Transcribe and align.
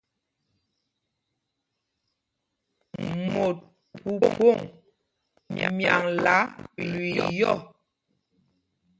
Mot 3.33 3.57
phúphōŋ 3.99 4.57
myaŋla 5.75 6.35
lüii 6.89 7.21
yɔ́. 7.39 7.57